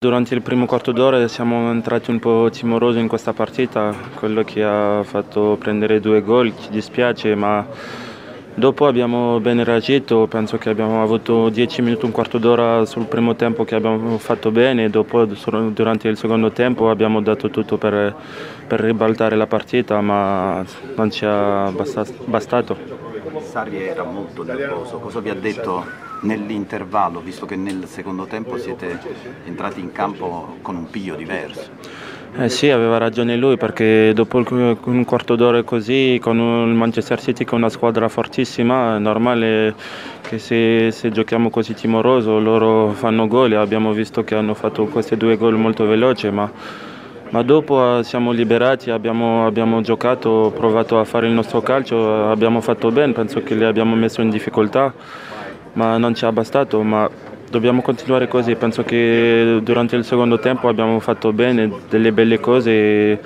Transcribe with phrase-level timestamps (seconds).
[0.00, 4.62] Durante il primo quarto d'ora siamo entrati un po' timorosi in questa partita, quello che
[4.62, 7.66] ha fatto prendere due gol, ci dispiace, ma
[8.54, 13.34] dopo abbiamo ben reagito, penso che abbiamo avuto 10 minuti, un quarto d'ora sul primo
[13.34, 18.14] tempo che abbiamo fatto bene, dopo durante il secondo tempo abbiamo dato tutto per,
[18.68, 23.07] per ribaltare la partita, ma non ci ha bastato.
[23.40, 25.84] Sarri era molto nervoso, cosa vi ha detto
[26.22, 28.98] nell'intervallo, visto che nel secondo tempo siete
[29.44, 31.70] entrati in campo con un piglio diverso?
[32.36, 37.44] Eh sì, aveva ragione lui perché dopo un quarto d'ora così con il Manchester City
[37.44, 39.74] che è una squadra fortissima è normale
[40.20, 45.16] che se, se giochiamo così timoroso loro fanno gol abbiamo visto che hanno fatto questi
[45.16, 46.50] due gol molto veloci ma
[47.30, 52.60] ma dopo eh, siamo liberati, abbiamo, abbiamo, giocato, provato a fare il nostro calcio, abbiamo
[52.60, 54.92] fatto bene, penso che li abbiamo messo in difficoltà,
[55.74, 57.08] ma non ci è bastato, ma
[57.50, 63.20] dobbiamo continuare così, penso che durante il secondo tempo abbiamo fatto bene, delle belle cose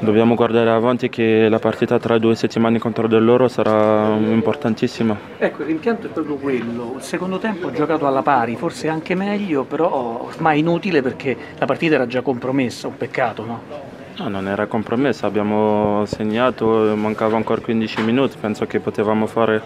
[0.00, 5.16] dobbiamo guardare avanti che la partita tra due settimane contro di loro sarà importantissima.
[5.38, 6.94] Ecco, il rimpianto è proprio quello.
[6.96, 11.66] Il secondo tempo ho giocato alla pari, forse anche meglio, però ormai inutile perché la
[11.66, 13.92] partita era già compromessa, un peccato, no?
[14.16, 19.60] No, non era compromessa, abbiamo segnato, mancava ancora 15 minuti, penso che potevamo fare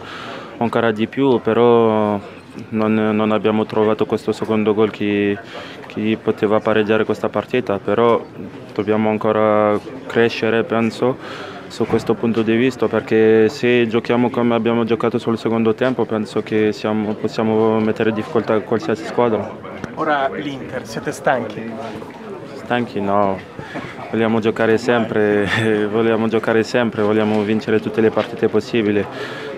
[0.56, 2.19] ancora di più, però
[2.71, 5.37] non, non, abbiamo trovato questo secondo gol che,
[5.87, 8.25] che, poteva pareggiare questa partita, però
[8.79, 9.77] dobbiamo ancora
[10.07, 11.17] crescere, penso,
[11.67, 16.43] su questo punto di vista, perché se giochiamo come abbiamo giocato sul secondo tempo, penso
[16.43, 19.51] che siamo, possiamo mettere in difficoltà qualsiasi squadra.
[19.95, 21.73] Ora l'Inter, siete stanchi?
[22.69, 23.41] Stanchi no,
[24.11, 25.49] vogliamo giocare sempre,
[25.91, 29.03] vogliamo giocare sempre, vogliamo vincere tutte le partite possibili.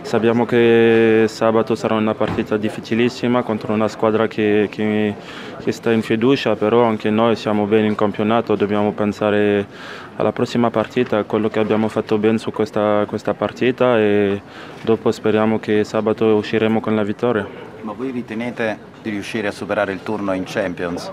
[0.03, 5.17] Sappiamo che sabato sarà una partita difficilissima contro una squadra che, che,
[5.59, 9.67] che, sta in fiducia, però anche noi siamo bene in campionato, dobbiamo pensare
[10.15, 14.41] alla prossima partita, a quello che abbiamo fatto bene su questa, questa partita e
[14.83, 17.45] dopo speriamo che sabato usciremo con la vittoria.
[17.81, 21.11] Ma voi ritenete di riuscire a superare il turno in Champions?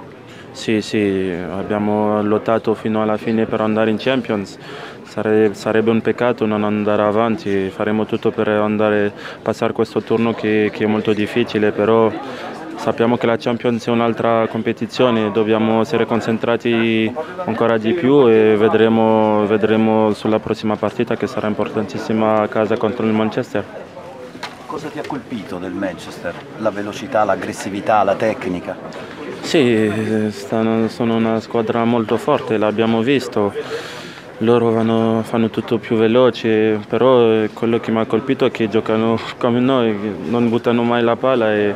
[0.52, 4.58] Sì, sì, abbiamo lottato fino alla fine per andare in Champions.
[5.04, 10.70] Sare, sarebbe un peccato non andare avanti, faremo tutto per andare, passare questo turno che,
[10.74, 12.12] che è molto difficile, però
[12.76, 17.14] sappiamo che la Champions è un'altra competizione, dobbiamo essere concentrati
[17.46, 23.06] ancora di più e vedremo, vedremo sulla prossima partita che sarà importantissima a casa contro
[23.06, 23.64] il Manchester.
[24.66, 26.34] Cosa ti ha colpito del Manchester?
[26.58, 29.17] La velocità, l'aggressività, la tecnica?
[29.48, 33.54] Sì, stanno, sono una squadra molto forte, l'abbiamo visto.
[34.40, 39.18] Loro vanno, fanno tutto più veloce, però quello che mi ha colpito è che giocano
[39.38, 39.98] come noi,
[40.28, 41.74] non buttano mai la palla e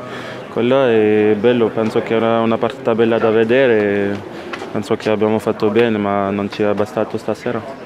[0.52, 4.20] quello è bello, penso che era una partita bella da vedere,
[4.74, 7.80] penso che abbiamo fatto bene ma non ci è bastato stasera.